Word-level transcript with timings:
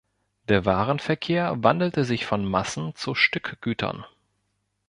Der 0.47 0.65
Warenverkehr 0.65 1.63
wandelte 1.63 2.05
sich 2.05 2.25
von 2.25 2.43
Massen- 2.43 2.95
zu 2.95 3.13
Stückgütern. 3.13 4.03